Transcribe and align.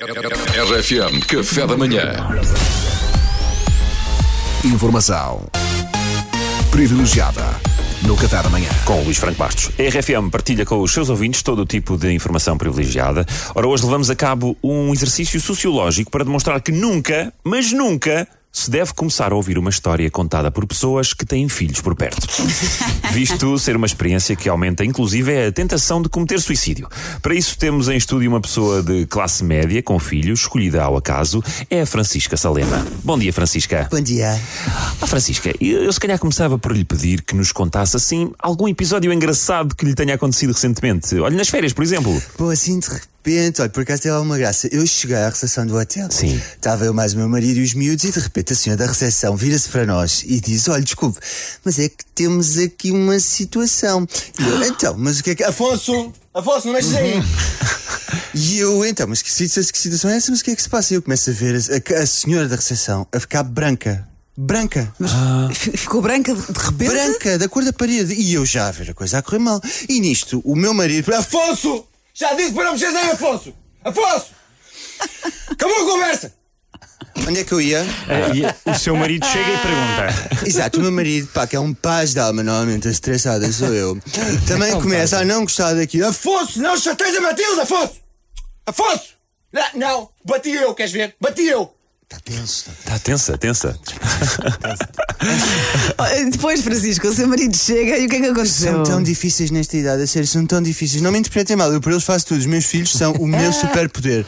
RFM 0.00 1.20
Café 1.28 1.66
da 1.66 1.76
Manhã. 1.76 2.14
Informação 4.64 5.46
privilegiada 6.70 7.42
no 8.00 8.16
Café 8.16 8.42
da 8.42 8.48
Manhã. 8.48 8.70
com 8.86 9.00
o 9.00 9.04
Luís 9.04 9.18
Franco 9.18 9.36
Bastos. 9.36 9.70
A 9.78 9.82
RFM 9.82 10.30
partilha 10.30 10.64
com 10.64 10.80
os 10.80 10.90
seus 10.90 11.10
ouvintes 11.10 11.42
todo 11.42 11.60
o 11.60 11.66
tipo 11.66 11.98
de 11.98 12.10
informação 12.10 12.56
privilegiada. 12.56 13.26
Ora, 13.54 13.68
hoje 13.68 13.84
levamos 13.84 14.08
a 14.08 14.16
cabo 14.16 14.56
um 14.64 14.94
exercício 14.94 15.38
sociológico 15.38 16.10
para 16.10 16.24
demonstrar 16.24 16.58
que 16.62 16.72
nunca, 16.72 17.30
mas 17.44 17.70
nunca, 17.70 18.26
se 18.52 18.70
deve 18.70 18.92
começar 18.92 19.32
a 19.32 19.34
ouvir 19.34 19.56
uma 19.56 19.70
história 19.70 20.10
contada 20.10 20.50
por 20.50 20.66
pessoas 20.66 21.14
que 21.14 21.24
têm 21.24 21.48
filhos 21.48 21.80
por 21.80 21.94
perto. 21.94 22.26
Visto 23.12 23.58
ser 23.58 23.74
uma 23.74 23.86
experiência 23.86 24.36
que 24.36 24.48
aumenta, 24.48 24.84
inclusive, 24.84 25.46
a 25.46 25.50
tentação 25.50 26.02
de 26.02 26.08
cometer 26.08 26.40
suicídio. 26.40 26.86
Para 27.22 27.34
isso, 27.34 27.56
temos 27.58 27.88
em 27.88 27.96
estúdio 27.96 28.28
uma 28.28 28.40
pessoa 28.40 28.82
de 28.82 29.06
classe 29.06 29.42
média, 29.42 29.82
com 29.82 29.98
filhos, 29.98 30.40
escolhida 30.40 30.82
ao 30.82 30.96
acaso, 30.96 31.42
é 31.70 31.80
a 31.80 31.86
Francisca 31.86 32.36
Salema. 32.36 32.86
Bom 33.02 33.18
dia, 33.18 33.32
Francisca. 33.32 33.88
Bom 33.90 34.00
dia. 34.00 34.38
Ah, 35.02 35.06
Francisca, 35.06 35.52
eu, 35.60 35.82
eu 35.82 35.92
se 35.92 35.98
calhar 35.98 36.16
começava 36.16 36.56
por 36.56 36.70
lhe 36.70 36.84
pedir 36.84 37.22
que 37.22 37.34
nos 37.34 37.50
contasse 37.50 37.96
assim 37.96 38.32
algum 38.38 38.68
episódio 38.68 39.12
engraçado 39.12 39.74
que 39.74 39.84
lhe 39.84 39.94
tenha 39.96 40.14
acontecido 40.14 40.52
recentemente. 40.52 41.12
Olha, 41.18 41.36
nas 41.36 41.48
férias, 41.48 41.72
por 41.72 41.82
exemplo. 41.82 42.22
Bom, 42.38 42.48
assim 42.50 42.78
de 42.78 42.86
repente, 42.88 43.60
olha, 43.60 43.68
por 43.68 43.82
acaso 43.82 44.02
teve 44.02 44.14
alguma 44.14 44.38
graça. 44.38 44.68
Eu 44.70 44.86
cheguei 44.86 45.16
à 45.16 45.28
recepção 45.28 45.66
do 45.66 45.76
hotel. 45.76 46.08
Sim. 46.08 46.40
Estava 46.54 46.84
eu 46.84 46.94
mais 46.94 47.14
o 47.14 47.16
meu 47.16 47.28
marido 47.28 47.58
e 47.58 47.64
os 47.64 47.74
miúdos, 47.74 48.04
e 48.04 48.12
de 48.12 48.20
repente 48.20 48.52
a 48.52 48.56
senhora 48.56 48.78
da 48.78 48.86
recepção 48.86 49.34
vira-se 49.36 49.68
para 49.70 49.84
nós 49.84 50.22
e 50.24 50.40
diz: 50.40 50.68
Olha, 50.68 50.82
desculpe, 50.84 51.18
mas 51.64 51.80
é 51.80 51.88
que 51.88 52.04
temos 52.14 52.56
aqui 52.56 52.92
uma 52.92 53.18
situação. 53.18 54.06
E 54.38 54.42
eu, 54.44 54.62
então, 54.62 54.94
mas 54.96 55.18
o 55.18 55.24
que 55.24 55.30
é 55.30 55.34
que. 55.34 55.42
Afonso! 55.42 56.12
Afonso, 56.32 56.68
não 56.68 56.74
mexes 56.74 56.94
aí! 56.94 57.14
E 58.34 58.58
eu, 58.60 58.84
então, 58.86 59.08
mas 59.08 59.20
que, 59.20 59.28
que 59.30 59.48
situação 59.78 60.10
é 60.10 60.16
essa? 60.16 60.30
Mas 60.30 60.40
o 60.40 60.44
que 60.44 60.52
é 60.52 60.56
que 60.56 60.62
se 60.62 60.68
passa? 60.68 60.94
E 60.94 60.96
eu 60.96 61.02
começo 61.02 61.28
a 61.28 61.32
ver 61.32 61.56
a, 61.56 61.98
a- 61.98 62.02
a 62.02 62.06
senhora 62.06 62.46
da 62.48 62.54
recepção 62.56 63.04
a 63.12 63.18
ficar 63.18 63.42
branca. 63.42 64.06
Branca. 64.36 64.92
Mas 64.98 65.12
F- 65.50 65.76
Ficou 65.76 66.00
branca 66.00 66.34
de 66.34 66.40
repente? 66.40 66.90
branca, 66.90 67.38
da 67.38 67.48
cor 67.48 67.64
da 67.64 67.72
parede. 67.72 68.14
E 68.14 68.34
eu 68.34 68.46
já 68.46 68.68
a 68.68 68.70
ver 68.70 68.90
a 68.90 68.94
coisa 68.94 69.18
a 69.18 69.22
correr 69.22 69.38
mal. 69.38 69.60
E 69.88 70.00
nisto, 70.00 70.40
o 70.44 70.56
meu 70.56 70.72
marido. 70.72 71.14
Afonso! 71.14 71.86
Já 72.14 72.32
disse 72.34 72.52
para 72.52 72.64
não 72.64 72.72
mexeres 72.72 72.96
aí, 72.96 73.10
Afonso! 73.10 73.54
Afonso! 73.84 74.26
Acabou 75.50 75.76
a 75.76 75.84
conversa! 75.92 76.32
Onde 77.28 77.40
é 77.40 77.44
que 77.44 77.52
eu 77.52 77.60
ia? 77.60 77.84
E 78.34 78.70
o 78.70 78.74
seu 78.78 78.96
marido 78.96 79.26
chega 79.26 79.50
e 79.50 79.58
pergunta: 79.58 80.46
Exato, 80.46 80.78
o 80.78 80.82
meu 80.82 80.90
marido, 80.92 81.28
pá, 81.28 81.46
que 81.46 81.54
é 81.54 81.60
um 81.60 81.74
paz 81.74 82.12
de 82.14 82.20
alma, 82.20 82.42
normalmente 82.42 82.88
estressada 82.88 83.50
sou 83.52 83.68
eu. 83.74 83.98
Também 84.46 84.72
começa 84.80 85.18
a 85.18 85.24
não 85.24 85.42
gostar 85.42 85.74
daquilo. 85.74 86.06
Afonso, 86.08 86.58
não 86.60 86.76
chateias 86.76 87.16
a 87.16 87.20
Matilde, 87.20 87.60
Afonso! 87.60 87.94
Afonso! 88.66 89.04
Não, 89.52 89.64
não, 89.74 90.08
bati 90.24 90.50
eu, 90.50 90.74
queres 90.74 90.92
ver? 90.92 91.14
Bati 91.20 91.42
eu! 91.42 91.74
Está 92.12 92.20
tenso, 92.20 92.64
está 92.68 92.96
Está 92.96 92.98
tensa, 92.98 93.38
tensa. 93.38 93.78
Ah, 95.96 96.08
Depois, 96.30 96.60
Francisco, 96.60 97.08
o 97.08 97.14
seu 97.14 97.26
marido 97.26 97.56
chega 97.56 97.96
e 97.96 98.04
o 98.04 98.08
que 98.08 98.16
é 98.16 98.20
que 98.20 98.26
aconteceu? 98.26 98.72
São 98.74 98.82
tão 98.82 99.02
difíceis 99.02 99.50
nesta 99.50 99.78
idade, 99.78 100.02
a 100.02 100.06
sério, 100.06 100.28
são 100.28 100.44
tão 100.44 100.60
difíceis. 100.60 101.00
Não 101.00 101.10
me 101.10 101.18
interpretem 101.18 101.56
mal, 101.56 101.72
eu 101.72 101.80
por 101.80 101.90
eles 101.90 102.04
faço 102.04 102.26
tudo. 102.26 102.40
Os 102.40 102.46
meus 102.46 102.66
filhos 102.66 102.92
são 102.92 103.12
o 103.12 103.26
meu 103.26 103.50
superpoder. 103.54 104.26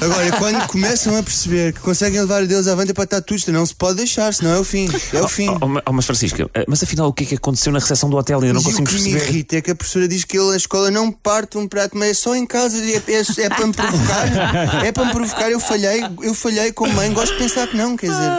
Agora, 0.00 0.32
quando 0.38 0.66
começam 0.66 1.16
a 1.16 1.22
perceber 1.22 1.72
que 1.72 1.80
conseguem 1.80 2.20
levar 2.20 2.46
deles 2.46 2.68
avante 2.68 2.92
para 2.92 3.04
estar 3.04 3.20
tudo, 3.22 3.40
não 3.52 3.64
se 3.64 3.74
pode 3.74 3.96
deixar, 3.96 4.32
senão 4.32 4.52
é 4.52 4.58
o 4.58 4.64
fim. 4.64 4.88
É 5.12 5.22
o 5.22 5.28
fim. 5.28 5.48
Oh, 5.48 5.58
oh, 5.62 5.80
oh, 5.86 5.92
mas 5.92 6.04
Francisca, 6.04 6.48
eh, 6.54 6.64
mas 6.68 6.82
afinal 6.82 7.08
o 7.08 7.12
que 7.12 7.24
é 7.24 7.26
que 7.26 7.34
aconteceu 7.34 7.72
na 7.72 7.78
recepção 7.78 8.10
do 8.10 8.16
hotel? 8.16 8.42
Eu 8.44 8.54
não 8.54 8.60
e 8.60 8.64
o 8.64 8.64
consigo 8.64 8.88
que 8.88 8.94
me 8.94 9.12
perceber. 9.12 9.28
irrita 9.28 9.56
é 9.56 9.60
que 9.60 9.70
a 9.70 9.74
professora 9.74 10.06
diz 10.06 10.24
que 10.24 10.38
ele, 10.38 10.52
a 10.52 10.56
escola 10.56 10.90
não 10.90 11.10
parte 11.10 11.58
um 11.58 11.66
prato, 11.66 11.96
mas 11.96 12.10
é 12.10 12.14
só 12.14 12.34
em 12.34 12.46
casa, 12.46 12.76
é, 12.78 12.96
é, 12.96 13.44
é 13.44 13.48
para 13.48 13.66
me 13.66 13.72
provocar. 13.72 14.30
É 14.84 14.92
para 14.92 15.04
me 15.04 15.12
provocar. 15.12 15.50
Eu 15.50 15.60
falhei, 15.60 16.02
eu 16.22 16.34
falhei 16.34 16.72
como 16.72 16.92
mãe, 16.94 17.12
gosto 17.12 17.32
de 17.32 17.38
pensar 17.38 17.66
que 17.66 17.76
não, 17.76 17.96
quer 17.96 18.08
dizer. 18.08 18.30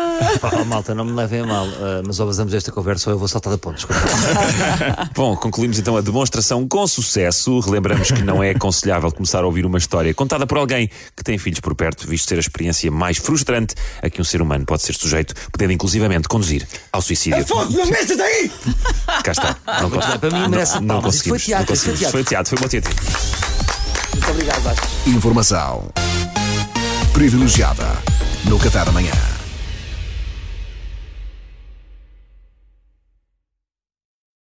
Oh, 0.61 0.65
malta, 0.65 0.93
não 0.93 1.05
me 1.05 1.13
levem 1.13 1.41
a 1.41 1.45
mal, 1.45 1.65
ah, 1.65 2.01
mas 2.05 2.19
ao 2.19 2.27
vazamos 2.27 2.53
esta 2.53 2.71
conversa 2.71 3.09
ou 3.09 3.15
eu 3.15 3.19
vou 3.19 3.27
saltar 3.27 3.51
da 3.51 3.57
ponte. 3.57 3.85
Bom, 5.15 5.35
concluímos 5.35 5.79
então 5.79 5.97
a 5.97 6.01
demonstração 6.01 6.67
com 6.67 6.85
sucesso. 6.85 7.59
Relembramos 7.59 8.11
que 8.11 8.21
não 8.21 8.43
é 8.43 8.51
aconselhável 8.51 9.11
começar 9.11 9.43
a 9.43 9.45
ouvir 9.45 9.65
uma 9.65 9.77
história 9.77 10.13
contada 10.13 10.45
por 10.45 10.57
alguém 10.57 10.89
que 11.15 11.23
tem 11.23 11.37
filhos 11.41 11.59
por 11.59 11.75
perto, 11.75 12.07
visto 12.07 12.27
ser 12.29 12.35
a 12.35 12.39
experiência 12.39 12.89
mais 12.91 13.17
frustrante 13.17 13.75
a 14.01 14.09
que 14.09 14.21
um 14.21 14.23
ser 14.23 14.41
humano 14.41 14.65
pode 14.65 14.83
ser 14.83 14.93
sujeito, 14.95 15.33
podendo 15.51 15.73
inclusivamente 15.73 16.27
conduzir 16.27 16.67
ao 16.91 17.01
suicídio. 17.01 17.41
Afonso, 17.43 17.71
não 17.77 17.85
mexas 17.87 18.19
aí! 18.19 18.51
Cá 19.23 19.31
está. 19.31 19.57
Não, 19.81 19.89
cons- 19.89 20.05
Para 20.05 20.31
mim 20.31 20.47
merece 20.49 20.79
não, 20.79 21.01
não. 21.01 21.09
Isto 21.09 21.23
foi 21.29 21.39
conseguimos. 21.39 21.43
teatro, 21.45 21.73
não 21.73 21.77
foi 21.81 21.91
conseguimos. 21.91 21.99
teatro. 21.99 22.11
Foi 22.11 22.23
teatro, 22.23 22.49
foi 22.49 22.59
bom 22.59 22.67
teatro. 22.67 22.95
Muito 24.13 24.31
obrigado, 24.31 24.61
Vasco. 24.61 24.87
Informação 25.07 25.89
privilegiada 27.13 27.87
no 28.45 28.57
Café 28.59 28.83
da 28.85 28.91
Manhã. 28.91 29.11